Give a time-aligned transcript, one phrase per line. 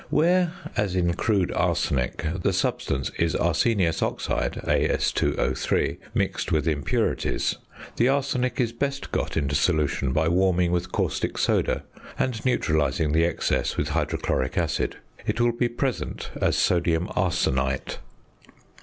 [0.01, 7.55] ~ Where, as in crude arsenic, the substance is arsenious oxide (As_O_) mixed with impurities,
[7.97, 11.83] the arsenic is best got into solution by warming with caustic soda,
[12.17, 14.95] and neutralising the excess with hydrochloric acid;
[15.27, 17.99] it will be present as sodium arsenite.